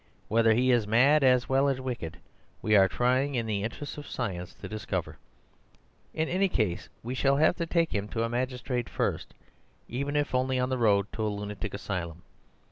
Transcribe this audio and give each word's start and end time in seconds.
Whether 0.29 0.55
he 0.55 0.71
is 0.71 0.87
mad 0.87 1.23
as 1.23 1.47
well 1.47 1.69
as 1.69 1.79
wicked, 1.79 2.17
we 2.63 2.75
are 2.75 2.87
trying, 2.87 3.35
in 3.35 3.45
the 3.45 3.61
interests 3.61 3.99
of 3.99 4.07
science, 4.07 4.55
to 4.55 4.67
discover. 4.67 5.19
In 6.11 6.27
any 6.27 6.49
case, 6.49 6.89
we 7.03 7.13
shall 7.13 7.35
have 7.37 7.55
to 7.57 7.67
take 7.67 7.93
him 7.93 8.07
to 8.07 8.23
a 8.23 8.27
magistrate 8.27 8.89
first, 8.89 9.35
even 9.87 10.15
if 10.15 10.33
only 10.33 10.57
on 10.57 10.69
the 10.69 10.79
road 10.79 11.05
to 11.13 11.21
a 11.23 11.29
lunatic 11.29 11.75
asylum. 11.75 12.23